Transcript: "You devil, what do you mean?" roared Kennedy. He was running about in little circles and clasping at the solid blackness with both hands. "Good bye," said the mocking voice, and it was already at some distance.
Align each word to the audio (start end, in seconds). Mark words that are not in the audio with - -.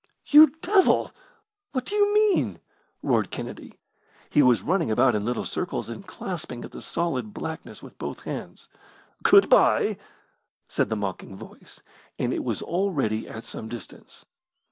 "You 0.25 0.47
devil, 0.63 1.11
what 1.73 1.85
do 1.85 1.93
you 1.93 2.11
mean?" 2.11 2.59
roared 3.03 3.29
Kennedy. 3.29 3.77
He 4.31 4.41
was 4.41 4.63
running 4.63 4.89
about 4.89 5.13
in 5.13 5.23
little 5.25 5.45
circles 5.45 5.89
and 5.89 6.07
clasping 6.07 6.65
at 6.65 6.71
the 6.71 6.81
solid 6.81 7.35
blackness 7.35 7.83
with 7.83 7.99
both 7.99 8.23
hands. 8.23 8.67
"Good 9.21 9.47
bye," 9.47 9.99
said 10.67 10.89
the 10.89 10.95
mocking 10.95 11.35
voice, 11.35 11.81
and 12.17 12.33
it 12.33 12.43
was 12.43 12.63
already 12.63 13.29
at 13.29 13.45
some 13.45 13.67
distance. 13.69 14.25